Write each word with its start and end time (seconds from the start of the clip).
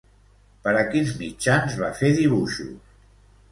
Per 0.67 0.73
a 0.79 0.81
quins 0.93 1.11
mitjans 1.19 1.77
va 1.83 1.93
fer 2.01 2.11
dibuixos? 2.23 2.99